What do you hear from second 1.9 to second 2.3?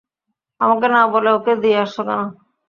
কেন?